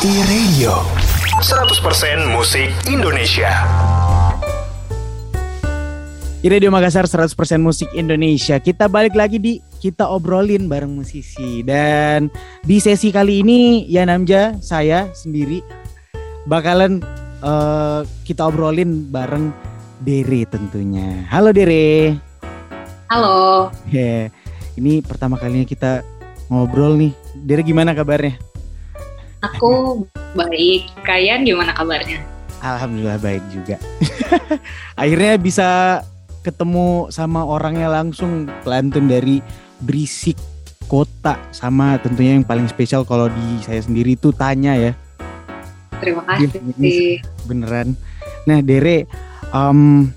E-Radio 0.00 0.80
100% 1.44 2.32
musik 2.32 2.72
Indonesia. 2.88 3.52
E-Radio 6.40 6.72
Makassar 6.72 7.04
100% 7.04 7.36
musik 7.60 7.84
Indonesia. 7.92 8.56
Kita 8.56 8.88
balik 8.88 9.12
lagi 9.12 9.36
di 9.36 9.60
Kita 9.60 10.08
Obrolin 10.08 10.72
bareng 10.72 10.88
musisi. 10.88 11.60
Dan 11.60 12.32
di 12.64 12.80
sesi 12.80 13.12
kali 13.12 13.44
ini 13.44 13.84
Ya 13.92 14.08
Namja, 14.08 14.56
saya 14.64 15.12
sendiri 15.12 15.60
Bakalan 16.48 17.04
uh, 17.44 18.00
kita 18.24 18.48
obrolin 18.48 19.04
bareng 19.12 19.52
Dere 20.00 20.48
tentunya. 20.48 21.28
Halo 21.28 21.52
Dere. 21.52 22.16
Halo. 23.12 23.68
Yeah. 23.92 24.32
Ini 24.80 25.04
pertama 25.04 25.36
kalinya 25.36 25.68
kita 25.68 26.00
ngobrol 26.48 26.96
nih. 26.96 27.12
Dere 27.36 27.60
gimana 27.60 27.92
kabarnya? 27.92 28.49
Aku 29.40 30.04
baik. 30.36 30.92
Kalian 31.04 31.48
gimana 31.48 31.72
kabarnya? 31.72 32.20
Alhamdulillah 32.60 33.16
baik 33.20 33.40
juga. 33.48 33.80
Akhirnya 35.00 35.40
bisa 35.40 35.68
ketemu 36.44 37.08
sama 37.08 37.44
orangnya 37.44 37.88
langsung 37.88 38.48
pelantun 38.64 39.08
dari 39.08 39.40
berisik 39.80 40.36
kota 40.88 41.40
sama 41.54 41.96
tentunya 42.02 42.36
yang 42.36 42.44
paling 42.44 42.68
spesial 42.68 43.06
kalau 43.06 43.32
di 43.32 43.64
saya 43.64 43.80
sendiri 43.80 44.12
itu 44.12 44.28
tanya 44.36 44.76
ya. 44.76 44.92
Terima 46.00 46.24
kasih. 46.28 46.60
Ini 46.76 47.24
beneran. 47.48 47.96
Nah 48.44 48.60
Dere, 48.60 49.08
um, 49.52 50.08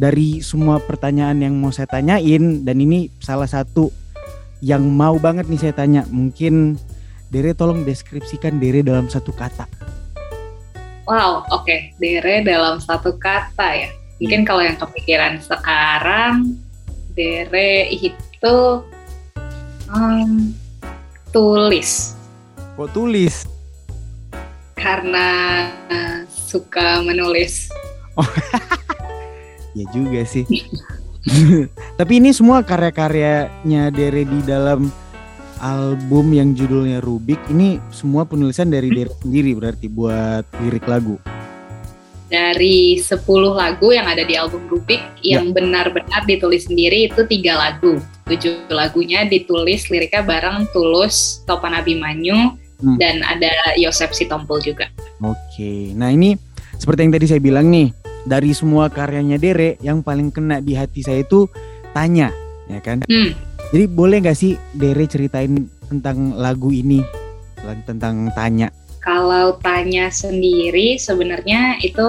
dari 0.00 0.40
semua 0.40 0.80
pertanyaan 0.80 1.44
yang 1.44 1.56
mau 1.60 1.72
saya 1.72 1.88
tanyain 1.88 2.64
dan 2.64 2.76
ini 2.80 3.12
salah 3.20 3.48
satu 3.48 3.92
yang 4.64 4.84
mau 4.84 5.16
banget 5.16 5.48
nih 5.48 5.60
saya 5.60 5.74
tanya, 5.76 6.04
mungkin 6.08 6.76
Dere 7.30 7.54
tolong 7.54 7.86
deskripsikan 7.86 8.58
Dere 8.58 8.82
dalam 8.82 9.06
satu 9.06 9.30
kata. 9.30 9.70
Wow, 11.06 11.46
oke. 11.54 11.62
Okay. 11.62 11.94
Dere 12.02 12.42
dalam 12.42 12.82
satu 12.82 13.14
kata 13.14 13.86
ya. 13.86 13.90
Mungkin 14.18 14.42
hmm. 14.42 14.48
kalau 14.50 14.62
yang 14.66 14.74
kepikiran 14.74 15.38
sekarang, 15.38 16.58
Dere 17.14 17.86
itu 17.94 18.56
um, 19.94 20.50
tulis. 21.30 22.18
Kok 22.74 22.90
tulis? 22.90 23.46
Karena 24.74 25.26
uh, 25.86 26.26
suka 26.26 26.98
menulis. 27.06 27.70
Oh, 28.18 28.26
ya 29.78 29.86
juga 29.94 30.26
sih. 30.26 30.42
Tapi 31.98 32.12
ini 32.18 32.34
semua 32.34 32.66
karya-karyanya 32.66 33.94
Dere 33.94 34.26
di 34.26 34.40
dalam 34.42 34.90
album 35.60 36.32
yang 36.32 36.56
judulnya 36.56 37.04
Rubik 37.04 37.38
ini 37.52 37.76
semua 37.92 38.24
penulisan 38.24 38.72
dari 38.72 38.88
Dere 38.90 39.12
sendiri 39.20 39.52
berarti 39.54 39.86
buat 39.86 40.44
lirik 40.64 40.88
lagu. 40.88 41.20
Dari 42.30 42.94
10 42.94 43.26
lagu 43.58 43.90
yang 43.90 44.06
ada 44.06 44.22
di 44.22 44.38
album 44.38 44.64
Rubik 44.70 45.02
ya. 45.20 45.38
yang 45.38 45.50
benar-benar 45.50 46.24
ditulis 46.24 46.66
sendiri 46.66 47.10
itu 47.10 47.26
tiga 47.28 47.58
lagu. 47.58 48.00
Tujuh 48.30 48.70
lagunya 48.70 49.26
ditulis 49.26 49.90
liriknya 49.90 50.22
bareng 50.22 50.70
Tulus, 50.70 51.42
Topan 51.44 51.74
Abimanyu, 51.74 52.54
hmm. 52.80 52.96
dan 53.02 53.26
ada 53.26 53.50
Yosep 53.74 54.14
Sitompul 54.14 54.62
juga. 54.62 54.86
Oke, 55.18 55.90
nah 55.98 56.14
ini 56.14 56.38
seperti 56.78 57.02
yang 57.02 57.12
tadi 57.18 57.26
saya 57.26 57.42
bilang 57.42 57.66
nih, 57.66 57.90
dari 58.22 58.54
semua 58.54 58.86
karyanya 58.86 59.34
Dere 59.34 59.74
yang 59.82 60.00
paling 60.06 60.30
kena 60.30 60.62
di 60.62 60.78
hati 60.78 61.02
saya 61.02 61.26
itu 61.26 61.50
Tanya, 61.90 62.30
ya 62.70 62.78
kan? 62.78 63.02
Hmm 63.10 63.49
jadi 63.70 63.84
boleh 63.86 64.16
nggak 64.26 64.38
sih 64.38 64.58
Dere 64.74 65.06
ceritain 65.06 65.70
tentang 65.86 66.34
lagu 66.34 66.74
ini, 66.74 67.02
tentang 67.86 68.30
Tanya? 68.34 68.70
Kalau 68.98 69.58
Tanya 69.62 70.10
sendiri 70.10 70.98
sebenarnya 70.98 71.78
itu 71.82 72.06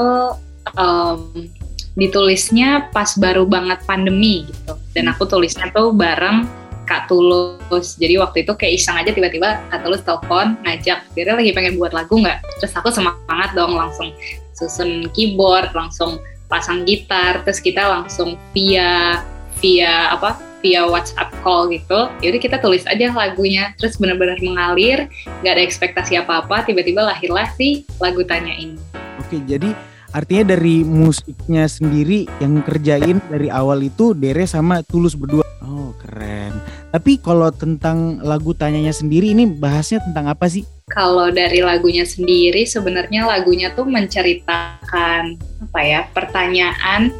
um, 0.77 1.49
ditulisnya 1.95 2.89
pas 2.89 3.13
baru 3.17 3.45
banget 3.45 3.77
pandemi 3.85 4.49
gitu. 4.49 4.73
Dan 4.97 5.13
aku 5.13 5.29
tulisnya 5.29 5.69
tuh 5.69 5.93
bareng 5.93 6.49
Kak 6.89 7.07
Tulus. 7.07 7.95
Jadi 7.95 8.19
waktu 8.19 8.43
itu 8.43 8.57
kayak 8.57 8.73
iseng 8.81 8.97
aja 8.97 9.13
tiba-tiba 9.13 9.61
Kak 9.69 9.85
Tulus 9.85 10.01
telepon 10.01 10.57
ngajak, 10.65 11.07
Dere 11.13 11.37
lagi 11.37 11.51
pengen 11.53 11.77
buat 11.77 11.93
lagu 11.93 12.19
nggak? 12.19 12.41
Terus 12.59 12.73
aku 12.73 12.89
semangat 12.89 13.53
dong 13.53 13.77
langsung 13.77 14.11
susun 14.57 15.07
keyboard, 15.13 15.71
langsung 15.77 16.19
pasang 16.51 16.83
gitar, 16.83 17.45
terus 17.47 17.63
kita 17.63 17.85
langsung 17.87 18.35
via 18.51 19.23
via 19.63 20.11
apa 20.11 20.50
via 20.61 20.85
WhatsApp 20.87 21.33
call 21.41 21.67
gitu 21.73 22.07
jadi 22.21 22.37
kita 22.37 22.57
tulis 22.61 22.85
aja 22.87 23.11
lagunya 23.11 23.73
terus 23.81 23.97
benar-benar 23.97 24.37
mengalir 24.39 25.09
nggak 25.41 25.53
ada 25.57 25.63
ekspektasi 25.65 26.21
apa-apa 26.21 26.63
tiba-tiba 26.69 27.03
lahirlah 27.03 27.49
si 27.57 27.83
lagu 27.97 28.21
tanya 28.23 28.53
ini. 28.55 28.77
Oke 29.19 29.41
jadi 29.43 29.73
artinya 30.11 30.55
dari 30.55 30.83
musiknya 30.85 31.65
sendiri 31.65 32.27
yang 32.39 32.61
kerjain 32.61 33.19
dari 33.27 33.47
awal 33.47 33.81
itu 33.81 34.13
Dere 34.13 34.45
sama 34.45 34.85
Tulus 34.85 35.17
berdua. 35.17 35.43
Oh 35.65 35.95
keren. 35.97 36.53
Tapi 36.91 37.23
kalau 37.23 37.47
tentang 37.55 38.19
lagu 38.19 38.51
tanyanya 38.51 38.91
sendiri 38.91 39.31
ini 39.31 39.47
bahasnya 39.47 40.03
tentang 40.03 40.27
apa 40.27 40.51
sih? 40.51 40.67
Kalau 40.91 41.31
dari 41.31 41.63
lagunya 41.63 42.03
sendiri 42.03 42.67
sebenarnya 42.67 43.23
lagunya 43.23 43.71
tuh 43.71 43.87
menceritakan 43.87 45.39
apa 45.39 45.79
ya 45.79 46.03
pertanyaan 46.11 47.15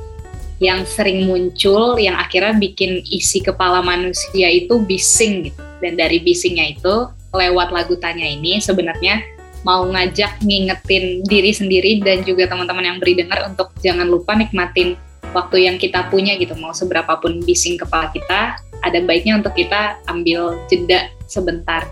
yang 0.62 0.86
sering 0.86 1.26
muncul 1.26 1.98
yang 1.98 2.14
akhirnya 2.14 2.54
bikin 2.62 3.02
isi 3.10 3.42
kepala 3.42 3.82
manusia 3.82 4.46
itu 4.46 4.78
bising 4.86 5.50
gitu. 5.50 5.62
Dan 5.82 5.98
dari 5.98 6.22
bisingnya 6.22 6.78
itu 6.78 7.10
lewat 7.34 7.74
lagu 7.74 7.98
tanya 7.98 8.30
ini 8.30 8.62
sebenarnya 8.62 9.26
mau 9.66 9.82
ngajak 9.90 10.38
ngingetin 10.46 11.26
diri 11.26 11.50
sendiri 11.50 11.92
dan 12.06 12.22
juga 12.22 12.46
teman-teman 12.46 12.86
yang 12.86 12.98
beri 13.02 13.18
dengar 13.18 13.50
untuk 13.50 13.74
jangan 13.82 14.06
lupa 14.06 14.38
nikmatin 14.38 14.94
waktu 15.34 15.66
yang 15.66 15.82
kita 15.82 16.06
punya 16.14 16.38
gitu 16.38 16.54
mau 16.58 16.74
seberapapun 16.74 17.42
bising 17.42 17.82
kepala 17.82 18.14
kita 18.14 18.62
ada 18.86 19.00
baiknya 19.06 19.42
untuk 19.42 19.58
kita 19.58 19.98
ambil 20.10 20.58
jeda 20.70 21.10
sebentar. 21.26 21.86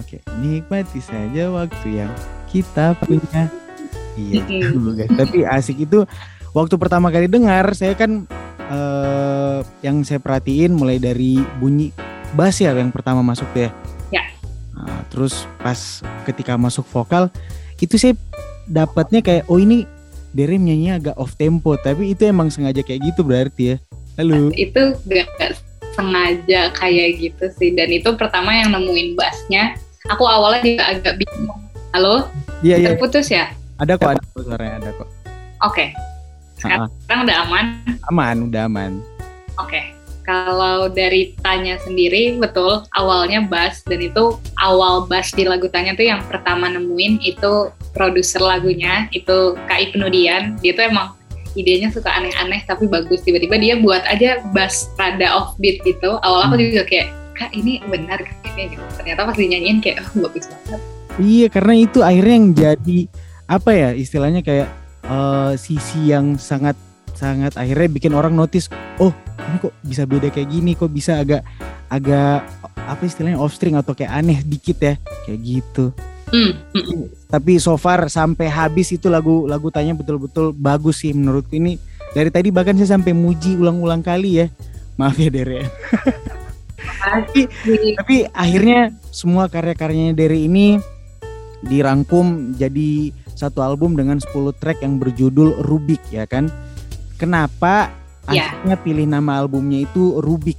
Oke, 0.00 0.20
nikmati 0.40 1.00
saja 1.00 1.48
waktu 1.52 2.04
yang 2.04 2.12
kita 2.48 2.96
punya. 3.04 3.48
Iya, 4.12 4.44
tapi 5.24 5.48
asik 5.48 5.88
itu 5.88 6.04
waktu 6.52 6.76
pertama 6.76 7.08
kali 7.08 7.26
dengar 7.28 7.72
saya 7.72 7.96
kan 7.96 8.28
uh, 8.68 9.64
yang 9.80 10.04
saya 10.04 10.20
perhatiin 10.20 10.76
mulai 10.76 11.00
dari 11.00 11.40
bunyi 11.58 11.90
bass 12.36 12.60
ya 12.60 12.72
yang 12.76 12.92
pertama 12.92 13.24
masuk 13.24 13.48
deh. 13.56 13.72
Ya. 14.12 14.24
Nah, 14.76 15.04
terus 15.08 15.48
pas 15.60 16.04
ketika 16.28 16.56
masuk 16.56 16.84
vokal 16.92 17.32
itu 17.80 17.96
saya 17.98 18.14
dapatnya 18.68 19.20
kayak 19.24 19.44
oh 19.48 19.58
ini 19.58 19.88
Dere 20.32 20.56
nyanyi 20.56 20.96
agak 20.96 21.12
off 21.20 21.36
tempo 21.36 21.76
tapi 21.76 22.16
itu 22.16 22.24
emang 22.24 22.48
sengaja 22.48 22.80
kayak 22.80 23.12
gitu 23.12 23.20
berarti 23.20 23.76
ya. 23.76 23.76
Halo. 24.16 24.48
Itu 24.56 24.96
gak 25.08 25.60
sengaja 25.92 26.72
kayak 26.72 27.20
gitu 27.20 27.44
sih 27.60 27.76
dan 27.76 27.92
itu 27.92 28.08
pertama 28.16 28.48
yang 28.56 28.72
nemuin 28.72 29.12
bassnya 29.12 29.76
aku 30.08 30.24
awalnya 30.24 30.64
juga 30.64 30.84
agak 30.88 31.14
bingung. 31.20 31.60
Halo? 31.92 32.32
Iya 32.64 32.80
iya. 32.80 32.88
Terputus 32.96 33.28
ya? 33.28 33.52
Ada 33.76 34.00
kok 34.00 34.16
ada 34.16 34.22
suaranya 34.32 34.74
ada 34.80 34.90
kok. 34.96 35.08
Oke. 35.68 35.92
Okay. 35.92 36.11
Sekarang 36.62 37.22
udah 37.26 37.36
aman? 37.46 37.64
Aman, 38.08 38.36
udah 38.50 38.62
aman. 38.70 38.92
Oke. 39.58 39.68
Okay. 39.68 39.86
Kalau 40.22 40.86
dari 40.86 41.34
Tanya 41.42 41.82
sendiri, 41.82 42.38
betul 42.38 42.86
awalnya 42.94 43.42
bass 43.42 43.82
dan 43.82 43.98
itu 43.98 44.38
awal 44.62 45.02
bass 45.10 45.34
di 45.34 45.42
lagu 45.42 45.66
Tanya 45.66 45.98
tuh 45.98 46.06
yang 46.06 46.22
pertama 46.30 46.70
nemuin 46.70 47.18
itu 47.26 47.74
produser 47.90 48.38
lagunya 48.38 49.10
itu 49.10 49.58
Kak 49.66 49.90
Ibnudian. 49.90 50.62
Dia 50.62 50.78
tuh 50.78 50.94
emang 50.94 51.18
idenya 51.58 51.90
suka 51.90 52.06
aneh-aneh 52.06 52.62
tapi 52.70 52.86
bagus. 52.86 53.26
Tiba-tiba 53.26 53.58
dia 53.58 53.74
buat 53.82 54.06
aja 54.06 54.38
bass 54.54 54.94
rada 54.94 55.26
offbeat 55.26 55.82
gitu. 55.82 56.22
Awal 56.22 56.46
aku 56.46 56.54
hmm. 56.54 56.64
juga 56.70 56.82
kayak 56.86 57.08
Kak 57.34 57.50
ini 57.58 57.82
benar 57.90 58.22
kayaknya 58.22 58.78
gitu. 58.78 58.84
Ternyata 59.02 59.20
pas 59.26 59.34
dinyanyiin 59.34 59.78
kayak 59.82 60.06
oh, 60.06 60.22
bagus 60.22 60.46
banget. 60.46 60.80
Iya 61.18 61.46
karena 61.50 61.74
itu 61.76 61.98
akhirnya 62.00 62.34
yang 62.38 62.48
jadi 62.54 62.98
apa 63.50 63.70
ya 63.74 63.90
istilahnya 63.92 64.40
kayak 64.40 64.70
uh, 65.06 65.52
sisi 65.58 66.10
yang 66.10 66.36
sangat 66.38 66.74
sangat 67.12 67.54
akhirnya 67.60 67.88
bikin 67.92 68.16
orang 68.16 68.32
notice 68.32 68.72
oh 68.98 69.12
ini 69.50 69.56
kok 69.60 69.74
bisa 69.84 70.02
beda 70.08 70.28
kayak 70.32 70.48
gini 70.48 70.72
kok 70.72 70.90
bisa 70.90 71.20
agak 71.20 71.44
agak 71.92 72.48
apa 72.88 73.02
istilahnya 73.04 73.38
offstring 73.38 73.76
atau 73.76 73.92
kayak 73.92 74.12
aneh 74.12 74.40
dikit 74.42 74.78
ya. 74.80 74.94
Kayak 75.28 75.40
gitu. 75.44 75.86
Mm. 76.32 77.12
tapi 77.28 77.60
so 77.60 77.76
far 77.76 78.08
sampai 78.08 78.48
habis 78.48 78.88
itu 78.88 79.12
lagu 79.12 79.44
lagu 79.44 79.68
tanya 79.68 79.92
betul-betul 79.92 80.56
bagus 80.56 81.04
sih 81.04 81.12
menurutku. 81.12 81.52
Ini 81.60 81.76
dari 82.16 82.32
tadi 82.32 82.48
bahkan 82.48 82.72
saya 82.80 82.96
sampai 82.96 83.12
muji 83.12 83.60
ulang-ulang 83.60 84.00
kali 84.00 84.40
ya. 84.40 84.46
Maaf 84.96 85.16
ya 85.20 85.28
Dere. 85.28 85.68
Tapi, 86.82 87.46
tapi 87.98 88.16
akhirnya 88.30 88.94
semua 89.10 89.46
karya-karyanya 89.50 90.14
Dere 90.14 90.38
ini 90.38 90.78
dirangkum 91.62 92.58
jadi 92.58 93.14
satu 93.34 93.64
album 93.64 93.96
dengan 93.96 94.20
10 94.20 94.32
track 94.60 94.84
yang 94.84 94.96
berjudul 95.00 95.64
Rubik 95.64 96.00
ya 96.12 96.28
kan. 96.28 96.48
Kenapa 97.16 97.90
ya. 98.30 98.50
akhirnya 98.50 98.76
pilih 98.80 99.06
nama 99.06 99.42
albumnya 99.42 99.86
itu 99.86 100.18
Rubik? 100.20 100.58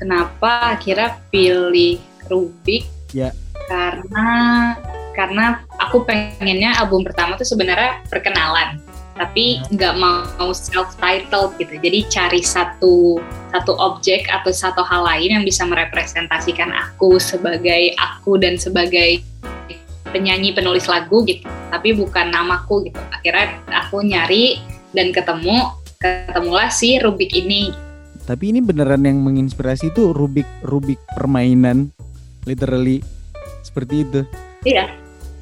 Kenapa 0.00 0.74
akhirnya 0.78 1.20
pilih 1.28 2.00
Rubik? 2.28 2.88
Ya. 3.12 3.34
Karena 3.70 4.28
karena 5.14 5.60
aku 5.82 6.06
pengennya 6.06 6.78
album 6.78 7.02
pertama 7.02 7.36
tuh 7.36 7.46
sebenarnya 7.46 8.00
perkenalan 8.08 8.78
tapi 9.20 9.60
nggak 9.68 10.00
mau 10.00 10.48
self 10.56 10.96
titled 10.96 11.52
gitu 11.60 11.76
jadi 11.76 12.08
cari 12.08 12.40
satu 12.40 13.20
satu 13.52 13.76
objek 13.76 14.24
atau 14.32 14.48
satu 14.48 14.80
hal 14.80 15.04
lain 15.04 15.36
yang 15.36 15.44
bisa 15.44 15.68
merepresentasikan 15.68 16.72
aku 16.72 17.20
sebagai 17.20 17.92
aku 18.00 18.40
dan 18.40 18.56
sebagai 18.56 19.20
penyanyi 20.08 20.56
penulis 20.56 20.88
lagu 20.88 21.20
gitu 21.28 21.44
tapi 21.70 21.94
bukan 21.94 22.34
namaku 22.34 22.90
gitu 22.90 23.00
akhirnya 23.14 23.62
aku 23.70 24.02
nyari 24.02 24.58
dan 24.90 25.14
ketemu 25.14 25.70
ketemulah 26.02 26.68
si 26.72 26.98
Rubik 26.98 27.30
ini 27.32 27.70
Tapi 28.20 28.54
ini 28.54 28.62
beneran 28.62 29.02
yang 29.02 29.18
menginspirasi 29.26 29.90
itu 29.90 30.14
Rubik 30.14 30.46
Rubik 30.62 31.02
permainan 31.18 31.90
literally 32.46 33.02
seperti 33.66 34.06
itu. 34.06 34.20
iya 34.62 34.86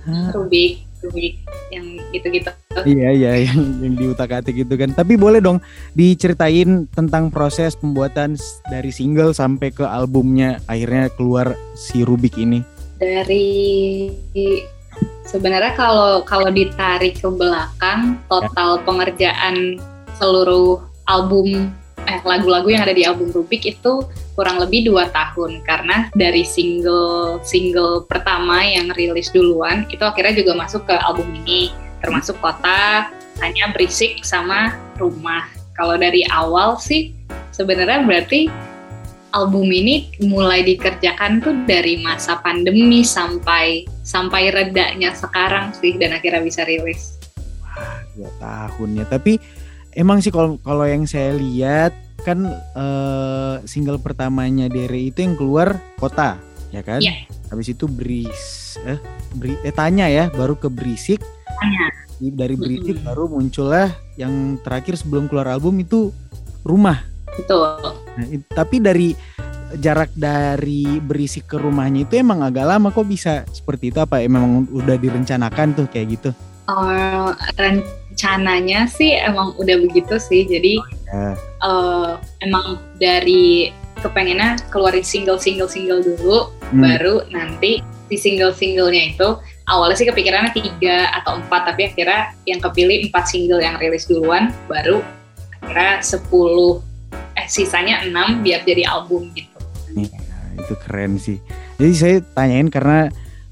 Hah, 0.08 0.32
Rubik 0.32 0.88
Rubik 1.04 1.36
yang 1.68 2.00
gitu-gitu 2.10 2.48
iya 2.88 3.12
iya 3.12 3.32
yang 3.44 3.60
yang 3.84 3.94
di 3.98 4.04
utak 4.08 4.32
atik 4.40 4.56
itu 4.56 4.74
kan. 4.78 4.94
Tapi 4.96 5.20
boleh 5.20 5.42
dong 5.42 5.60
diceritain 5.92 6.88
tentang 6.88 7.28
proses 7.28 7.76
pembuatan 7.76 8.40
dari 8.72 8.88
single 8.88 9.36
sampai 9.36 9.68
ke 9.68 9.84
albumnya 9.84 10.62
akhirnya 10.64 11.12
keluar 11.12 11.52
si 11.76 12.02
Rubik 12.06 12.40
ini. 12.40 12.64
dari 12.98 14.10
sebenarnya 15.28 15.76
kalau 15.76 16.24
kalau 16.24 16.48
ditarik 16.48 17.20
ke 17.20 17.28
belakang 17.28 18.16
total 18.32 18.80
pengerjaan 18.82 19.76
seluruh 20.16 20.80
album 21.04 21.68
eh 22.08 22.24
lagu-lagu 22.24 22.72
yang 22.72 22.88
ada 22.88 22.96
di 22.96 23.04
album 23.04 23.28
Rubik 23.28 23.68
itu 23.68 24.00
kurang 24.32 24.56
lebih 24.56 24.88
dua 24.88 25.12
tahun. 25.12 25.60
Karena 25.68 26.08
dari 26.16 26.40
single 26.40 27.44
single 27.44 28.08
pertama 28.08 28.64
yang 28.64 28.88
rilis 28.96 29.28
duluan 29.28 29.84
itu 29.92 30.00
akhirnya 30.00 30.40
juga 30.40 30.56
masuk 30.56 30.88
ke 30.88 30.96
album 31.04 31.28
ini. 31.44 31.68
Termasuk 32.00 32.40
kota 32.40 33.12
hanya 33.44 33.64
berisik 33.76 34.24
sama 34.24 34.72
rumah. 34.96 35.44
Kalau 35.76 36.00
dari 36.00 36.24
awal 36.32 36.80
sih 36.80 37.12
sebenarnya 37.52 38.08
berarti 38.08 38.48
album 39.38 39.70
ini 39.70 40.10
mulai 40.26 40.66
dikerjakan 40.66 41.38
tuh 41.38 41.54
dari 41.70 42.02
masa 42.02 42.42
pandemi 42.42 43.06
sampai 43.06 43.86
sampai 44.02 44.50
redanya 44.50 45.14
sekarang 45.14 45.70
sih 45.78 45.94
dan 45.96 46.18
akhirnya 46.18 46.42
bisa 46.42 46.66
rilis. 46.66 47.14
dua 48.18 48.34
tahun 48.42 48.98
ya 48.98 49.06
tapi 49.06 49.38
emang 49.94 50.18
sih 50.18 50.34
kalau 50.34 50.58
kalau 50.66 50.82
yang 50.82 51.06
saya 51.06 51.38
lihat 51.38 51.94
kan 52.26 52.50
eh, 52.74 53.54
single 53.62 54.02
pertamanya 54.02 54.66
Dere 54.66 54.98
itu 54.98 55.22
yang 55.22 55.38
keluar 55.38 55.78
kota 56.02 56.34
ya 56.74 56.82
kan 56.82 56.98
Iya. 56.98 57.30
habis 57.48 57.70
itu 57.70 57.86
beris 57.86 58.74
eh, 58.82 58.98
beri, 59.38 59.54
eh 59.62 59.70
tanya 59.70 60.10
ya 60.10 60.26
baru 60.34 60.58
ke 60.58 60.66
berisik 60.66 61.22
Tanya. 61.58 61.86
Dari 62.18 62.54
berisik 62.58 62.98
Mm-mm. 62.98 63.06
baru 63.06 63.24
muncullah 63.30 63.94
yang 64.18 64.58
terakhir 64.66 64.98
sebelum 64.98 65.30
keluar 65.30 65.46
album 65.54 65.78
itu 65.78 66.10
rumah 66.66 67.06
Betul. 67.36 67.92
Nah, 68.16 68.26
tapi 68.54 68.80
dari 68.80 69.12
jarak 69.76 70.08
dari 70.16 70.96
berisik 70.96 71.44
ke 71.44 71.60
rumahnya 71.60 72.08
itu 72.08 72.16
emang 72.16 72.40
agak 72.40 72.64
lama 72.64 72.88
kok 72.88 73.04
bisa 73.04 73.44
seperti 73.52 73.92
itu 73.92 74.00
apa 74.00 74.24
emang 74.24 74.64
udah 74.72 74.96
direncanakan 74.96 75.76
tuh 75.76 75.84
kayak 75.92 76.16
gitu 76.16 76.30
Eh, 76.68 77.30
rencananya 77.56 78.84
sih 78.84 79.16
emang 79.16 79.56
udah 79.56 79.76
begitu 79.88 80.20
sih. 80.20 80.44
Jadi 80.44 80.76
ya. 81.08 81.32
eh, 81.64 82.12
emang 82.44 82.76
dari 83.00 83.72
kepengennya 84.04 84.60
keluarin 84.68 85.02
single-single 85.02 85.66
single 85.66 86.04
dulu, 86.04 86.52
Hmm. 86.68 86.84
baru 86.84 87.24
nanti 87.32 87.80
di 88.08 88.16
single-singlenya 88.20 89.16
itu 89.16 89.28
awalnya 89.64 89.96
sih 89.96 90.06
kepikirannya 90.06 90.52
tiga 90.52 91.08
atau 91.16 91.40
empat, 91.40 91.72
tapi 91.72 91.88
akhirnya 91.88 92.36
yang 92.44 92.60
kepilih 92.60 93.08
empat 93.08 93.32
single 93.32 93.64
yang 93.64 93.80
rilis 93.80 94.04
duluan, 94.04 94.52
baru 94.68 95.00
akhirnya 95.64 96.04
sepuluh 96.04 96.84
sisanya 97.48 98.04
enam 98.04 98.44
biar 98.44 98.62
jadi 98.62 98.86
album 98.86 99.32
gitu. 99.32 99.58
Nah, 99.96 100.46
itu 100.54 100.74
keren 100.84 101.16
sih. 101.16 101.40
Jadi 101.80 101.92
saya 101.96 102.16
tanyain 102.36 102.68
karena 102.68 103.08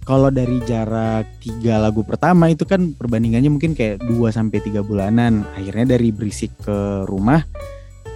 kalau 0.07 0.31
dari 0.31 0.63
jarak 0.63 1.27
tiga 1.43 1.83
lagu 1.83 2.07
pertama 2.07 2.47
itu 2.47 2.63
kan 2.63 2.95
perbandingannya 2.95 3.51
mungkin 3.51 3.75
kayak 3.75 3.99
2 4.07 4.31
sampai 4.31 4.63
tiga 4.63 4.87
bulanan. 4.87 5.43
Akhirnya 5.59 5.99
dari 5.99 6.15
berisik 6.15 6.55
ke 6.63 7.09
rumah 7.11 7.43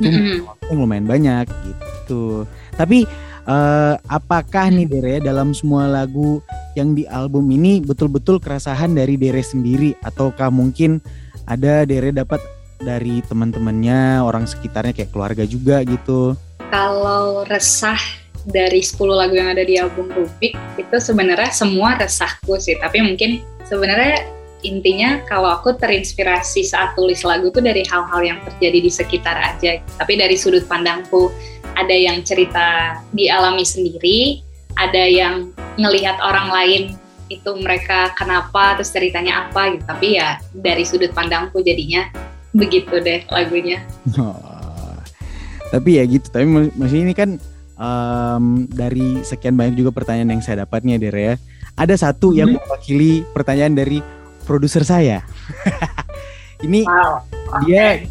itu 0.00 0.46
waktu 0.46 0.64
yang 0.70 0.78
lumayan 0.80 1.06
banyak 1.10 1.46
gitu. 1.66 2.46
Tapi 2.78 3.04
eh, 3.44 3.94
apakah 4.06 4.70
nih 4.70 4.86
Dere 4.86 5.14
dalam 5.18 5.52
semua 5.52 5.90
lagu 5.90 6.40
yang 6.78 6.94
di 6.94 7.04
album 7.10 7.50
ini 7.50 7.82
betul-betul 7.82 8.38
keresahan 8.38 8.94
dari 8.94 9.18
Dere 9.18 9.42
sendiri 9.42 9.98
ataukah 10.06 10.48
mungkin 10.48 11.02
ada 11.50 11.82
Dere 11.84 12.14
dapat 12.14 12.38
dari 12.80 13.20
teman-temannya, 13.28 14.24
orang 14.24 14.48
sekitarnya 14.48 14.96
kayak 14.96 15.12
keluarga 15.12 15.44
juga 15.44 15.84
gitu. 15.84 16.34
Kalau 16.72 17.44
resah 17.46 18.00
dari 18.48 18.80
10 18.80 18.96
lagu 19.12 19.36
yang 19.36 19.52
ada 19.52 19.60
di 19.60 19.76
album 19.76 20.08
Rubik 20.08 20.56
itu 20.80 20.96
sebenarnya 20.96 21.52
semua 21.52 22.00
resahku 22.00 22.56
sih, 22.56 22.76
tapi 22.80 23.04
mungkin 23.04 23.44
sebenarnya 23.68 24.24
intinya 24.64 25.20
kalau 25.28 25.56
aku 25.56 25.76
terinspirasi 25.76 26.64
saat 26.64 26.92
tulis 26.96 27.24
lagu 27.24 27.48
tuh 27.52 27.64
dari 27.64 27.84
hal-hal 27.84 28.20
yang 28.20 28.38
terjadi 28.44 28.78
di 28.80 28.90
sekitar 28.92 29.36
aja. 29.36 29.80
Tapi 30.00 30.16
dari 30.20 30.36
sudut 30.36 30.64
pandangku 30.68 31.32
ada 31.76 31.92
yang 31.92 32.20
cerita 32.24 33.00
dialami 33.12 33.64
sendiri, 33.64 34.40
ada 34.76 35.04
yang 35.04 35.52
ngelihat 35.80 36.20
orang 36.20 36.48
lain 36.52 36.82
itu 37.30 37.50
mereka 37.62 38.10
kenapa 38.18 38.76
terus 38.76 38.92
ceritanya 38.92 39.48
apa 39.48 39.76
gitu. 39.76 39.84
Tapi 39.86 40.06
ya 40.20 40.40
dari 40.52 40.84
sudut 40.84 41.12
pandangku 41.14 41.62
jadinya 41.64 42.08
begitu 42.52 42.98
deh 43.00 43.24
lagunya. 43.30 43.82
Oh, 44.18 44.36
tapi 45.74 46.00
ya 46.00 46.04
gitu. 46.06 46.26
Tapi 46.30 46.46
maksudnya 46.74 47.04
ini 47.06 47.14
kan 47.14 47.30
em, 47.78 48.44
dari 48.70 49.22
sekian 49.22 49.54
banyak 49.54 49.78
juga 49.78 49.90
pertanyaan 49.94 50.38
yang 50.38 50.42
saya 50.42 50.66
dapat 50.66 50.82
nih 50.82 50.98
Dere 50.98 51.22
ya. 51.22 51.34
Ada 51.78 52.10
satu 52.10 52.34
yang 52.36 52.54
mewakili 52.54 53.24
pertanyaan 53.32 53.74
dari 53.78 54.02
produser 54.44 54.82
saya. 54.82 55.22
ini 56.66 56.84
Wow. 56.84 57.24
dia 57.64 58.04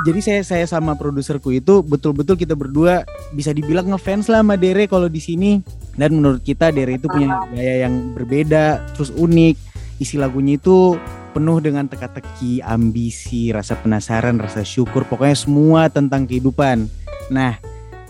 jadi 0.00 0.20
saya 0.24 0.42
saya 0.44 0.64
sama 0.64 0.96
produserku 0.96 1.52
itu 1.52 1.84
betul-betul 1.84 2.36
kita 2.36 2.56
berdua 2.56 3.04
bisa 3.36 3.52
dibilang 3.52 3.92
ngefans 3.92 4.32
lah 4.32 4.40
sama 4.40 4.56
Dere 4.56 4.88
kalau 4.88 5.08
di 5.12 5.20
sini 5.20 5.60
dan 5.96 6.16
menurut 6.16 6.40
kita 6.40 6.72
Dere 6.72 6.96
itu 6.96 7.08
punya 7.08 7.44
gaya 7.52 7.84
yang 7.88 8.16
berbeda 8.16 8.96
terus 8.96 9.12
unik 9.12 9.56
isi 10.00 10.16
lagunya 10.16 10.56
itu 10.56 10.96
penuh 11.30 11.62
dengan 11.62 11.86
teka-teki 11.86 12.60
ambisi 12.66 13.54
rasa 13.54 13.78
penasaran 13.78 14.36
rasa 14.36 14.66
syukur 14.66 15.06
pokoknya 15.06 15.36
semua 15.38 15.86
tentang 15.86 16.26
kehidupan 16.26 16.90
nah 17.30 17.56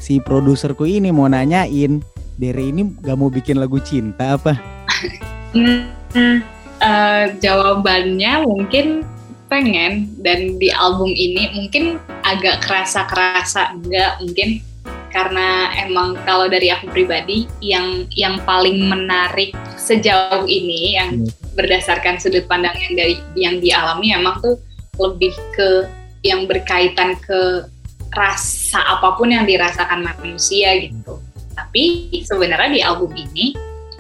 si 0.01 0.19
produserku 0.19 0.89
ini 0.89 1.13
mau 1.13 1.29
nanyain 1.29 2.01
Dere 2.41 2.73
ini 2.73 2.89
gak 3.05 3.21
mau 3.21 3.29
bikin 3.29 3.61
lagu 3.61 3.77
cinta 3.85 4.41
apa 4.41 4.57
eh, 6.81 7.25
jawabannya 7.37 8.33
mungkin 8.49 9.05
pengen 9.51 10.09
dan 10.23 10.57
di 10.57 10.73
album 10.73 11.11
ini 11.11 11.51
mungkin 11.53 11.99
agak 12.23 12.65
kerasa-kerasa 12.65 13.77
enggak 13.77 14.17
mungkin 14.23 14.63
karena 15.11 15.75
emang 15.83 16.15
kalau 16.23 16.47
dari 16.47 16.71
aku 16.71 16.87
pribadi 16.95 17.51
yang 17.59 18.07
yang 18.15 18.39
paling 18.47 18.87
menarik 18.87 19.51
sejauh 19.75 20.47
ini 20.47 20.95
yang 20.97 21.11
Hmm. 21.11 21.40
Berdasarkan 21.57 22.19
sudut 22.23 22.47
pandang 22.47 22.75
yang 22.79 22.93
dari 22.95 23.17
yang 23.35 23.55
dialami 23.59 24.15
emang 24.15 24.39
tuh 24.41 24.57
lebih 25.01 25.33
ke 25.57 25.89
yang 26.21 26.45
berkaitan 26.45 27.17
ke 27.25 27.65
rasa 28.13 28.81
apa 28.99 29.15
pun 29.17 29.31
yang 29.31 29.47
dirasakan 29.47 30.03
manusia 30.03 30.77
gitu. 30.83 31.23
Tapi 31.55 32.11
sebenarnya 32.27 32.71
di 32.71 32.81
album 32.83 33.13
ini 33.15 33.55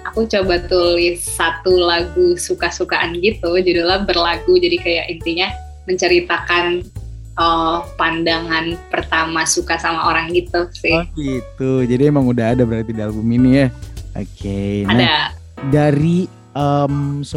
aku 0.04 0.26
coba 0.26 0.60
tulis 0.66 1.22
satu 1.22 1.72
lagu 1.76 2.34
suka-sukaan 2.36 3.16
gitu, 3.22 3.56
judulnya 3.56 4.04
berlagu. 4.04 4.58
Jadi 4.58 4.76
kayak 4.82 5.06
intinya 5.08 5.48
menceritakan 5.88 6.84
uh, 7.40 7.86
pandangan 7.96 8.76
pertama 8.92 9.48
suka 9.48 9.80
sama 9.80 10.12
orang 10.12 10.32
gitu 10.34 10.68
sih. 10.76 10.94
oh 10.94 11.04
gitu 11.16 11.72
jadi 11.88 12.12
emang 12.12 12.28
udah 12.28 12.56
ada 12.56 12.62
berarti 12.68 12.92
di 12.92 13.02
album 13.02 13.26
ini 13.32 13.64
ya 13.64 13.66
oke 14.16 14.60
nah 14.86 14.92
Ada 14.94 15.12
dari 15.72 16.39
em, 16.52 17.22
10 17.22 17.30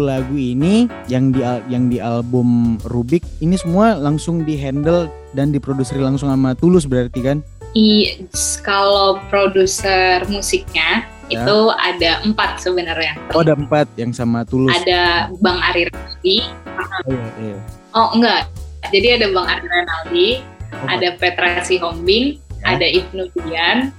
lagu 0.00 0.36
ini 0.36 0.88
yang 1.06 1.30
di 1.30 1.40
yang 1.68 1.88
di 1.88 1.98
album 1.98 2.78
Rubik 2.88 3.24
ini 3.40 3.56
semua 3.56 3.94
langsung 3.94 4.42
di 4.42 4.56
handle 4.56 5.08
dan 5.32 5.50
diproduksi 5.50 5.96
langsung 5.96 6.28
sama 6.28 6.52
Tulus 6.52 6.84
berarti 6.84 7.20
kan? 7.20 7.38
I, 7.72 8.28
kalau 8.60 9.16
produser 9.32 10.20
musiknya 10.28 11.08
Ya. 11.30 11.48
itu 11.48 11.58
ada 11.72 12.20
empat 12.28 12.60
sebenarnya. 12.60 13.16
Oh 13.32 13.40
ada 13.40 13.56
empat 13.56 13.88
yang 13.96 14.12
sama 14.12 14.44
Tulus. 14.44 14.76
Ada 14.84 15.32
Bang 15.40 15.56
Ari 15.64 15.88
Renaldi. 15.88 16.44
Oh, 16.68 17.08
iya, 17.08 17.28
iya. 17.40 17.58
Oh 17.96 18.12
enggak. 18.12 18.52
Jadi 18.92 19.16
ada 19.16 19.26
Bang 19.32 19.48
Ari 19.48 19.64
Renaldi, 19.64 20.28
Oh, 20.72 20.88
ada 20.88 21.16
Petra 21.16 21.64
Sihombing, 21.64 22.36
Ya. 22.60 22.76
ada 22.76 22.84
Ibnu 22.84 23.32
Dian, 23.32 23.92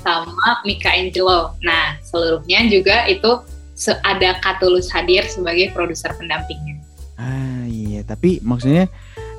sama 0.00 0.60
Mika 0.64 0.92
Angelo. 0.92 1.56
Nah, 1.60 1.96
seluruhnya 2.00 2.68
juga 2.68 3.04
itu 3.08 3.40
ada 3.88 4.36
Katulus 4.44 4.92
hadir 4.92 5.24
sebagai 5.24 5.72
produser 5.72 6.12
pendampingnya. 6.12 6.76
Ah 7.16 7.64
iya, 7.64 8.04
tapi 8.04 8.40
maksudnya 8.44 8.88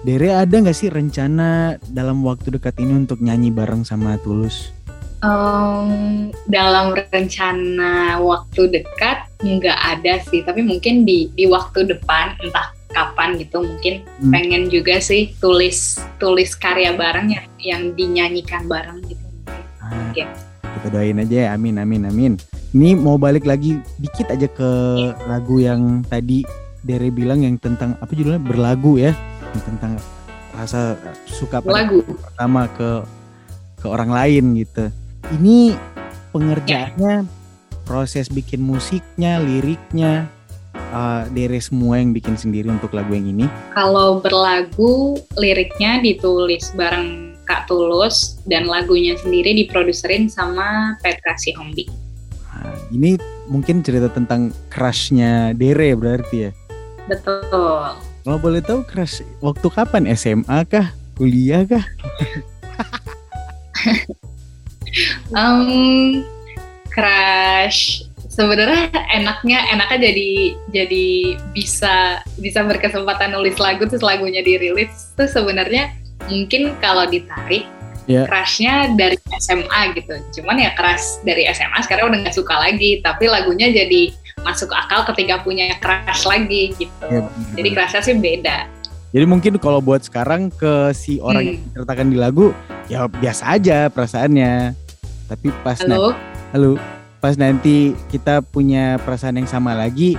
Dere 0.01 0.33
ada 0.33 0.49
nggak 0.57 0.73
sih 0.73 0.89
rencana 0.89 1.77
dalam 1.85 2.25
waktu 2.25 2.57
dekat 2.57 2.81
ini 2.81 3.05
untuk 3.05 3.21
nyanyi 3.21 3.53
bareng 3.53 3.85
sama 3.85 4.17
Tulus? 4.17 4.73
Em, 5.21 6.33
dalam 6.49 6.97
rencana 6.97 8.17
waktu 8.17 8.81
dekat 8.81 9.29
nggak 9.45 9.77
ada 9.77 10.17
sih, 10.25 10.41
tapi 10.41 10.65
mungkin 10.65 11.05
di 11.05 11.29
di 11.37 11.45
waktu 11.45 11.85
depan 11.85 12.33
entah 12.41 12.73
kapan 12.89 13.37
gitu 13.37 13.61
mungkin 13.61 14.01
Hmm. 14.19 14.33
pengen 14.33 14.63
juga 14.73 14.97
sih 14.97 15.37
tulis 15.37 16.01
tulis 16.17 16.57
karya 16.57 16.97
bareng 16.97 17.29
yang 17.29 17.45
yang 17.61 17.81
dinyanyikan 17.93 18.65
bareng 18.65 19.05
gitu. 19.05 19.21
Ah, 19.77 20.09
Oke. 20.09 20.25
Kita 20.65 20.87
doain 20.89 21.21
aja 21.21 21.35
ya, 21.45 21.47
amin 21.53 21.77
amin 21.77 22.09
amin. 22.09 22.33
Ini 22.71 22.95
mau 22.95 23.19
balik 23.19 23.43
lagi 23.43 23.83
dikit 23.99 24.31
aja 24.31 24.47
ke 24.47 24.71
lagu 25.27 25.59
yang 25.59 26.07
tadi 26.07 26.47
Dere 26.81 27.11
bilang 27.11 27.43
yang 27.43 27.59
tentang 27.59 27.99
apa 27.99 28.09
judulnya 28.15 28.39
berlagu 28.39 28.95
ya, 28.95 29.11
yang 29.51 29.63
tentang 29.67 29.99
rasa 30.55 30.95
suka 31.27 31.59
pada 31.59 31.83
Lagu. 31.83 31.99
pertama 32.01 32.71
ke 32.73 33.03
ke 33.75 33.85
orang 33.91 34.09
lain 34.09 34.55
gitu. 34.55 34.87
Ini 35.35 35.75
pengerjaannya, 36.31 37.27
proses 37.83 38.31
bikin 38.31 38.63
musiknya, 38.63 39.43
liriknya, 39.43 40.31
uh, 40.95 41.27
Dere 41.27 41.59
semua 41.59 41.99
yang 41.99 42.15
bikin 42.15 42.39
sendiri 42.39 42.71
untuk 42.71 42.95
lagu 42.95 43.11
yang 43.11 43.27
ini. 43.27 43.45
Kalau 43.75 44.23
berlagu 44.23 45.19
liriknya 45.35 45.99
ditulis 45.99 46.71
bareng 46.73 47.35
Kak 47.45 47.67
Tulus 47.67 48.39
dan 48.47 48.63
lagunya 48.63 49.19
sendiri 49.19 49.53
diproduserin 49.67 50.31
sama 50.31 50.95
Petra 51.03 51.35
Sihombing. 51.35 52.10
Nah, 52.51 52.75
ini 52.91 53.15
mungkin 53.47 53.79
cerita 53.79 54.11
tentang 54.11 54.51
crushnya 54.67 55.55
Dere 55.55 55.95
berarti 55.95 56.47
ya. 56.47 56.51
Betul. 57.07 57.95
Kalau 58.21 58.37
boleh 58.37 58.61
tahu 58.61 58.85
crush 58.85 59.25
waktu 59.41 59.67
kapan? 59.71 60.05
SMA 60.13 60.59
kah? 60.67 60.93
Kuliah 61.17 61.65
kah? 61.65 61.85
Um, 65.31 66.27
crush 66.91 68.03
sebenarnya 68.27 68.91
enaknya 69.11 69.59
enaknya 69.71 70.11
jadi 70.11 70.31
jadi 70.71 71.07
bisa 71.55 72.23
bisa 72.39 72.63
berkesempatan 72.63 73.35
nulis 73.35 73.59
lagu 73.59 73.87
terus 73.87 74.03
lagunya 74.03 74.39
dirilis 74.39 75.11
tuh 75.15 75.27
sebenarnya 75.27 75.91
mungkin 76.31 76.75
kalau 76.79 77.07
ditarik 77.07 77.67
Ya. 78.11 78.23
crushnya 78.27 78.73
dari 78.93 79.15
SMA 79.39 79.95
gitu 79.95 80.13
cuman 80.35 80.59
ya 80.59 80.75
crush 80.75 81.23
dari 81.23 81.47
SMA 81.47 81.79
sekarang 81.81 82.11
udah 82.11 82.19
nggak 82.21 82.35
suka 82.35 82.51
lagi 82.53 82.99
tapi 82.99 83.25
lagunya 83.25 83.71
jadi 83.71 84.11
masuk 84.41 84.67
akal 84.69 85.07
ketika 85.07 85.39
punya 85.39 85.71
crush 85.77 86.25
lagi 86.25 86.75
gitu 86.75 87.05
Ya, 87.07 87.23
jadi 87.53 87.69
crushnya 87.71 88.01
sih 88.01 88.15
beda 88.15 88.57
Jadi 89.11 89.25
mungkin 89.25 89.53
kalau 89.57 89.79
buat 89.79 89.99
sekarang 90.01 90.47
ke 90.49 90.91
si 90.91 91.19
orang 91.19 91.43
yang 91.45 91.55
Hmm. 91.57 91.65
diceritakan 91.67 92.07
di 92.07 92.17
lagu 92.17 92.45
ya 92.87 93.07
biasa 93.07 93.43
aja 93.51 93.91
perasaannya. 93.91 94.71
Tapi 95.27 95.47
pas 95.63 95.75
nanti, 95.79 95.91
halo 95.91 96.09
halo, 96.51 96.71
pas 97.19 97.35
nanti 97.35 97.91
kita 98.07 98.39
punya 98.41 98.95
perasaan 98.97 99.35
yang 99.35 99.47
sama 99.47 99.75
lagi, 99.75 100.15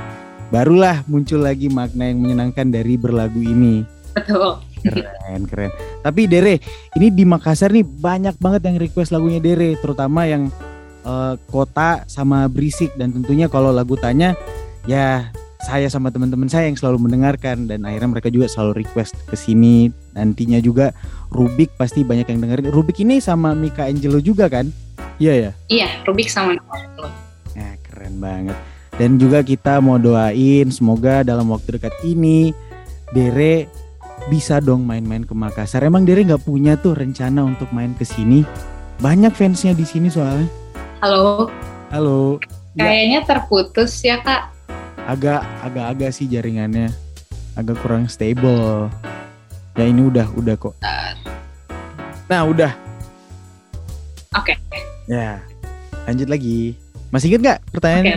barulah 0.48 1.00
muncul 1.06 1.40
lagi 1.40 1.68
makna 1.68 2.04
yang 2.04 2.20
menyenangkan 2.20 2.68
dari 2.68 2.96
berlagu 2.96 3.40
ini. 3.40 3.80
betul 4.12 4.60
Keren, 4.82 5.40
keren. 5.46 5.70
Tapi 6.02 6.26
Dere, 6.26 6.58
ini 6.98 7.08
di 7.14 7.22
Makassar 7.22 7.70
nih 7.70 7.86
banyak 7.86 8.36
banget 8.42 8.66
yang 8.66 8.76
request 8.82 9.14
lagunya 9.14 9.38
Dere, 9.38 9.78
terutama 9.78 10.26
yang 10.26 10.50
eh, 11.06 11.34
kota 11.50 12.02
sama 12.10 12.50
berisik 12.50 12.94
dan 12.98 13.14
tentunya 13.14 13.46
kalau 13.46 13.70
lagu 13.70 13.94
tanya 13.94 14.34
ya 14.86 15.30
saya 15.62 15.86
sama 15.86 16.10
teman-teman 16.10 16.50
saya 16.50 16.66
yang 16.66 16.74
selalu 16.74 17.06
mendengarkan 17.06 17.70
dan 17.70 17.86
akhirnya 17.86 18.18
mereka 18.18 18.28
juga 18.34 18.50
selalu 18.50 18.82
request 18.82 19.14
ke 19.30 19.38
sini. 19.38 19.94
Nantinya 20.10 20.58
juga 20.58 20.90
Rubik 21.30 21.78
pasti 21.78 22.02
banyak 22.02 22.26
yang 22.26 22.42
dengerin. 22.42 22.74
Rubik 22.74 22.98
ini 22.98 23.22
sama 23.22 23.54
Mika 23.54 23.86
Angelo 23.86 24.18
juga 24.18 24.50
kan? 24.50 24.68
Iya 25.22 25.32
ya. 25.38 25.50
iya 25.70 25.88
Rubik 26.02 26.26
sama 26.26 26.58
Nicole. 26.58 27.14
Nah, 27.54 27.74
keren 27.86 28.18
banget. 28.18 28.58
Dan 28.98 29.16
juga 29.22 29.40
kita 29.46 29.78
mau 29.78 30.02
doain 30.02 30.66
semoga 30.74 31.22
dalam 31.22 31.48
waktu 31.54 31.78
dekat 31.78 31.94
ini 32.02 32.50
Dere 33.14 33.70
bisa 34.30 34.62
dong 34.62 34.86
main-main 34.86 35.26
ke 35.26 35.34
Makassar. 35.34 35.82
Emang 35.82 36.06
Dere 36.06 36.22
nggak 36.22 36.46
punya 36.46 36.78
tuh 36.78 36.94
rencana 36.94 37.42
untuk 37.42 37.70
main 37.74 37.96
ke 37.96 38.06
sini? 38.06 38.46
Banyak 39.02 39.34
fansnya 39.34 39.74
di 39.74 39.82
sini 39.82 40.06
soalnya. 40.12 40.46
halo 41.02 41.50
Halo. 41.90 42.38
Ya. 42.78 42.88
kayaknya 42.88 43.20
terputus 43.28 44.00
ya 44.00 44.22
kak 44.22 44.48
Agak 45.04 45.44
agak-agak 45.60 46.14
sih 46.14 46.30
jaringannya 46.30 46.94
agak 47.58 47.76
kurang 47.82 48.08
stable. 48.08 48.88
Ya 49.76 49.84
ini 49.88 50.04
udah 50.08 50.28
udah 50.36 50.54
kok. 50.56 50.74
Nah, 52.28 52.48
udah. 52.48 52.72
Oke. 54.36 54.56
Ya. 55.08 55.40
Lanjut 56.08 56.28
lagi. 56.28 56.76
Masih 57.12 57.32
inget 57.32 57.40
nggak 57.44 57.58
pertanyaannya? 57.76 58.16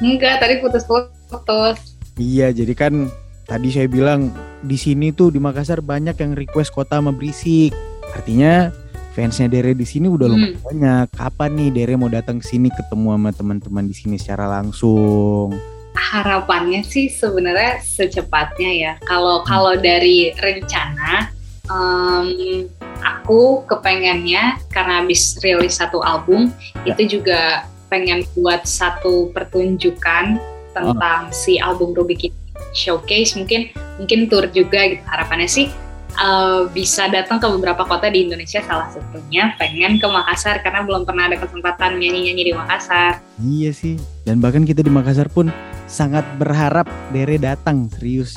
Enggak, 0.00 0.40
tadi 0.40 0.54
putus-putus. 0.64 1.76
Iya, 2.16 2.52
jadi 2.56 2.72
kan 2.72 3.12
tadi 3.50 3.74
saya 3.74 3.90
bilang 3.90 4.30
di 4.62 4.78
sini 4.78 5.10
tuh 5.10 5.34
di 5.34 5.42
Makassar 5.42 5.82
banyak 5.82 6.14
yang 6.14 6.38
request 6.38 6.70
kota 6.70 7.02
sama 7.02 7.10
berisik. 7.10 7.74
Artinya 8.14 8.70
fansnya 9.10 9.50
Dere 9.50 9.74
di 9.74 9.82
sini 9.82 10.06
udah 10.06 10.30
lumayan 10.30 10.54
Hmm. 10.54 10.62
banyak. 10.62 11.06
Kapan 11.18 11.50
nih 11.58 11.68
Dere 11.74 11.94
mau 11.98 12.06
datang 12.06 12.38
ke 12.38 12.46
sini 12.46 12.70
ketemu 12.70 13.18
sama 13.18 13.30
teman-teman 13.34 13.84
di 13.90 13.94
sini 13.98 14.14
secara 14.14 14.46
langsung? 14.46 15.58
Harapannya 15.98 16.86
sih 16.86 17.10
sebenarnya 17.10 17.82
secepatnya 17.82 18.70
ya. 18.70 18.92
Kalau 19.02 19.42
kalau 19.42 19.74
dari 19.74 20.30
rencana, 20.38 21.34
em, 21.66 22.70
aku 23.02 23.66
kepengennya 23.66 24.62
karena 24.70 25.02
habis 25.02 25.34
rilis 25.42 25.82
satu 25.82 25.98
album, 26.06 26.54
Ya. 26.86 26.94
itu 26.94 27.18
juga 27.18 27.66
pengen 27.90 28.22
buat 28.38 28.62
satu 28.62 29.34
pertunjukan 29.34 30.38
tentang 30.70 31.20
si 31.34 31.58
album 31.58 31.90
Rubik 31.90 32.30
ini 32.30 32.39
showcase 32.76 33.34
mungkin 33.38 33.70
mungkin 33.98 34.26
tour 34.30 34.46
juga 34.50 34.86
gitu 34.86 35.04
harapannya 35.06 35.50
sih 35.50 35.66
eh, 36.14 36.62
bisa 36.70 37.10
datang 37.10 37.42
ke 37.42 37.46
beberapa 37.50 37.82
kota 37.86 38.08
di 38.08 38.26
Indonesia 38.26 38.62
salah 38.62 38.88
satunya 38.90 39.54
pengen 39.58 39.98
ke 39.98 40.06
Makassar 40.06 40.62
karena 40.62 40.86
belum 40.86 41.02
pernah 41.06 41.30
ada 41.30 41.36
kesempatan 41.38 41.98
nyanyi-nyanyi 41.98 42.50
di 42.50 42.54
Makassar 42.54 43.20
Iya 43.40 43.72
sih. 43.72 43.96
Dan 44.28 44.44
bahkan 44.44 44.68
kita 44.68 44.84
di 44.84 44.92
Makassar 44.92 45.32
pun 45.32 45.48
sangat 45.88 46.22
berharap 46.36 46.84
Dere 47.10 47.40
datang 47.40 47.88
serius. 47.88 48.36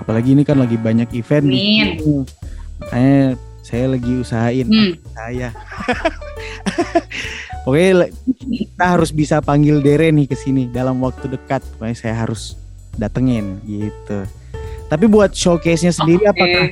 Apalagi 0.00 0.32
ini 0.32 0.42
kan 0.48 0.56
lagi 0.56 0.80
banyak 0.80 1.12
event 1.12 1.44
Amin. 1.44 2.00
sini. 2.00 2.24
Makanya 2.80 3.36
saya 3.60 3.86
lagi 3.92 4.12
usahain 4.16 4.66
hmm. 4.66 4.92
saya. 5.12 5.48
Le- 7.70 8.10
kita 8.40 8.84
harus 8.96 9.12
bisa 9.12 9.44
panggil 9.44 9.84
Dere 9.84 10.08
nih 10.08 10.24
ke 10.24 10.34
sini 10.34 10.72
dalam 10.72 11.04
waktu 11.04 11.28
dekat. 11.28 11.60
Pokoknya 11.76 11.96
saya 11.96 12.16
harus 12.16 12.56
datengin 12.96 13.60
gitu. 13.66 14.26
Tapi 14.90 15.06
buat 15.06 15.30
showcase-nya 15.30 15.94
sendiri 15.94 16.26
Oke. 16.26 16.34
apakah 16.34 16.64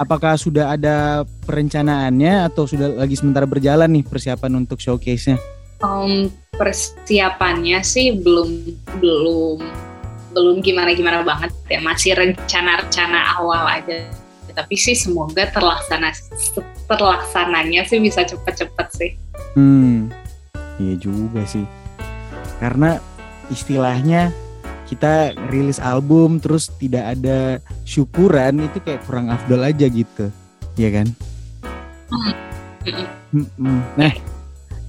apakah 0.00 0.32
sudah 0.40 0.72
ada 0.72 1.28
perencanaannya 1.44 2.48
atau 2.48 2.64
sudah 2.64 2.96
lagi 2.96 3.20
sementara 3.20 3.44
berjalan 3.44 4.00
nih 4.00 4.04
persiapan 4.08 4.64
untuk 4.64 4.80
showcase-nya? 4.80 5.36
Em, 5.84 6.32
persiapannya 6.56 7.84
sih 7.84 8.16
belum 8.16 8.48
belum 9.00 9.60
belum 10.30 10.56
gimana 10.62 10.94
gimana 10.94 11.20
banget 11.26 11.50
ya 11.66 11.82
masih 11.82 12.14
rencana-rencana 12.14 13.42
awal 13.42 13.66
aja 13.66 14.06
tapi 14.54 14.78
sih 14.78 14.94
semoga 14.94 15.50
terlaksana 15.50 16.14
terlaksananya 16.86 17.82
sih 17.82 17.98
bisa 17.98 18.22
cepet-cepet 18.22 18.88
sih 18.94 19.10
Hmm, 19.58 20.06
iya 20.78 20.94
juga 20.94 21.42
sih. 21.42 21.66
Karena 22.62 23.02
istilahnya 23.50 24.30
kita 24.90 25.38
rilis 25.54 25.78
album 25.78 26.42
terus 26.42 26.66
tidak 26.82 27.14
ada 27.14 27.62
syukuran 27.86 28.66
itu 28.66 28.82
kayak 28.82 29.06
kurang 29.06 29.30
afdol 29.30 29.62
aja 29.62 29.86
gitu, 29.86 30.26
Iya 30.74 30.90
kan? 30.98 31.06
Nah, 33.94 34.12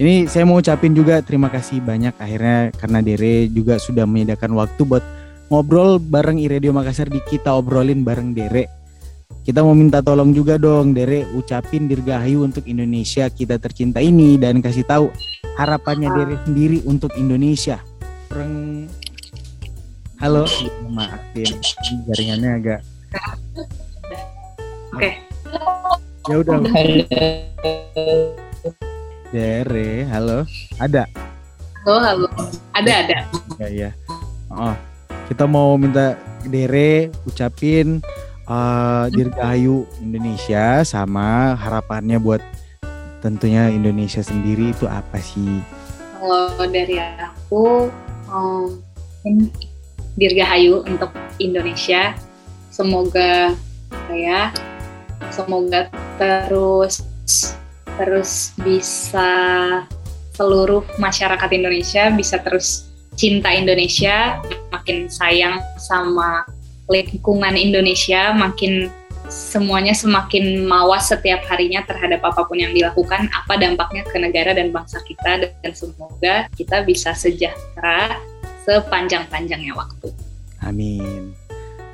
ini 0.01 0.25
saya 0.25 0.49
mau 0.49 0.57
ucapin 0.57 0.97
juga 0.97 1.21
terima 1.21 1.53
kasih 1.53 1.77
banyak 1.85 2.17
akhirnya 2.17 2.73
karena 2.73 3.05
Dere 3.05 3.45
juga 3.53 3.77
sudah 3.77 4.09
menyediakan 4.09 4.57
waktu 4.57 4.81
buat 4.81 5.05
ngobrol 5.53 6.01
bareng 6.01 6.41
iRadio 6.41 6.73
Makassar 6.73 7.05
di 7.05 7.21
kita 7.29 7.53
obrolin 7.53 8.01
bareng 8.01 8.33
Dere. 8.33 8.65
Kita 9.41 9.61
mau 9.61 9.77
minta 9.77 10.01
tolong 10.01 10.33
juga 10.33 10.57
dong 10.57 10.97
Dere 10.97 11.29
ucapin 11.37 11.85
dirgahayu 11.85 12.41
untuk 12.41 12.65
Indonesia 12.65 13.29
kita 13.29 13.61
tercinta 13.61 14.01
ini 14.01 14.41
dan 14.41 14.63
kasih 14.63 14.85
tahu 14.87 15.13
harapannya 15.59 16.09
Dere 16.09 16.35
sendiri 16.49 16.81
untuk 16.89 17.13
Indonesia. 17.19 17.77
Kurang 18.31 18.70
Halo, 20.21 20.45
maafin 20.85 21.49
jaringannya 22.05 22.61
agak. 22.61 22.81
Oke. 24.93 25.17
Ya 26.29 26.35
udah. 26.37 26.61
Dere, 29.33 30.05
halo. 30.13 30.45
Ada? 30.77 31.09
halo 31.81 31.97
halo 32.05 32.27
ada 32.77 32.91
ada 33.01 33.17
Ya 33.57 33.67
ya. 33.73 33.89
Oh, 34.53 34.77
kita 35.25 35.49
mau 35.49 35.73
minta 35.81 36.13
Dere 36.45 37.09
ucapin 37.25 38.05
uh, 38.45 39.09
Dirgahayu 39.09 39.89
Indonesia 40.05 40.85
sama 40.85 41.57
harapannya 41.57 42.21
buat 42.21 42.45
tentunya 43.25 43.73
Indonesia 43.73 44.21
sendiri 44.21 44.69
itu 44.69 44.85
apa 44.85 45.17
sih? 45.17 45.65
Kalau 46.21 46.61
dari 46.69 47.01
aku, 47.01 47.89
um, 48.29 48.77
Dirgahayu 50.15 50.83
untuk 50.87 51.11
Indonesia. 51.39 52.15
Semoga 52.71 53.55
saya 53.91 54.55
semoga 55.29 55.91
terus 56.15 57.03
terus 57.99 58.55
bisa 58.59 59.29
seluruh 60.33 60.81
masyarakat 60.97 61.49
Indonesia 61.53 62.09
bisa 62.15 62.39
terus 62.41 62.91
cinta 63.19 63.51
Indonesia, 63.51 64.39
makin 64.71 65.11
sayang 65.11 65.59
sama 65.77 66.47
lingkungan 66.87 67.55
Indonesia, 67.55 68.31
makin 68.33 68.89
semuanya 69.31 69.95
semakin 69.95 70.67
mawas 70.67 71.07
setiap 71.07 71.43
harinya 71.47 71.83
terhadap 71.87 72.19
apa 72.23 72.43
pun 72.43 72.59
yang 72.59 72.75
dilakukan, 72.75 73.31
apa 73.31 73.55
dampaknya 73.55 74.03
ke 74.07 74.17
negara 74.19 74.51
dan 74.51 74.75
bangsa 74.75 74.99
kita, 75.07 75.47
dan 75.63 75.71
semoga 75.71 76.51
kita 76.55 76.83
bisa 76.83 77.15
sejahtera 77.15 78.19
sepanjang-panjangnya 78.65 79.73
waktu. 79.73 80.07
Amin. 80.61 81.33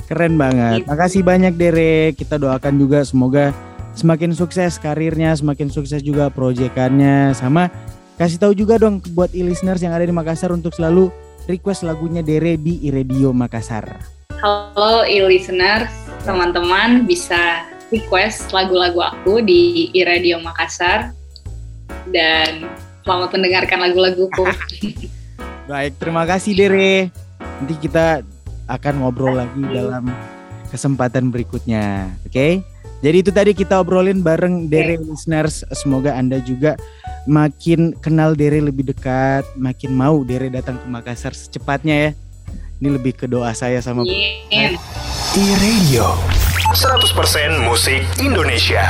Keren 0.07 0.39
banget. 0.39 0.83
Gitu. 0.83 0.87
Makasih 0.87 1.21
banyak 1.23 1.53
Dere. 1.59 2.15
Kita 2.15 2.39
doakan 2.39 2.73
juga 2.79 3.03
semoga 3.03 3.51
semakin 3.95 4.31
sukses 4.31 4.79
karirnya, 4.79 5.35
semakin 5.35 5.67
sukses 5.67 5.99
juga 5.99 6.31
proyekannya. 6.31 7.35
Sama 7.35 7.67
kasih 8.15 8.39
tahu 8.39 8.53
juga 8.55 8.79
dong 8.79 9.03
buat 9.11 9.31
e-listeners 9.35 9.83
yang 9.83 9.91
ada 9.91 10.07
di 10.07 10.15
Makassar 10.15 10.55
untuk 10.55 10.71
selalu 10.71 11.11
request 11.47 11.83
lagunya 11.83 12.23
Dere 12.23 12.55
di 12.55 12.79
iRadio 12.87 13.35
Makassar. 13.35 13.87
Halo 14.37 15.03
e-listeners, 15.07 15.91
teman-teman 16.23 17.07
bisa 17.07 17.67
request 17.89 18.51
lagu-lagu 18.51 18.99
aku 18.99 19.43
di 19.43 19.91
iRadio 19.95 20.39
Makassar 20.43 21.11
dan 22.11 22.67
selamat 23.03 23.29
mendengarkan 23.35 23.79
lagu-laguku. 23.91 24.43
Baik, 25.67 25.99
terima 25.99 26.23
kasih 26.23 26.55
Dere. 26.55 27.11
Nanti 27.59 27.75
kita 27.75 28.23
akan 28.71 29.03
ngobrol 29.03 29.35
lagi 29.35 29.59
dalam 29.67 30.07
kesempatan 30.71 31.27
berikutnya. 31.27 32.07
Oke? 32.23 32.31
Okay? 32.31 32.51
Jadi 33.03 33.17
itu 33.19 33.31
tadi 33.35 33.51
kita 33.51 33.77
obrolin 33.77 34.23
bareng 34.23 34.71
Dere 34.71 34.95
listeners. 34.95 35.67
Semoga 35.75 36.15
Anda 36.15 36.39
juga 36.39 36.79
makin 37.27 37.91
kenal 37.99 38.33
Dere 38.33 38.63
lebih 38.63 38.89
dekat, 38.95 39.43
makin 39.59 39.91
mau 39.91 40.23
Dere 40.23 40.47
datang 40.47 40.79
ke 40.79 40.87
Makassar 40.87 41.35
secepatnya 41.35 41.95
ya. 41.99 42.11
Ini 42.79 42.87
lebih 42.95 43.19
ke 43.19 43.27
doa 43.27 43.51
saya 43.51 43.83
sama 43.83 44.07
yeah. 44.07 44.71
E-Radio 45.35 46.15
100% 46.71 47.67
musik 47.67 48.07
Indonesia. 48.23 48.87